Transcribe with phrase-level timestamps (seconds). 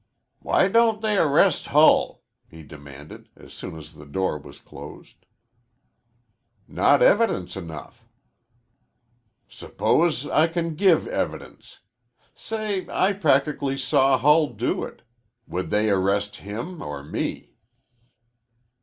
[0.39, 5.27] "Why don't they arrest Hull?" he demanded as soon as the door was closed.
[6.67, 8.07] "Not evidence enough."
[9.47, 11.81] "Suppose I can give evidence.
[12.33, 15.03] Say I practically saw Hull do it.
[15.47, 17.53] Would they arrest him or me?"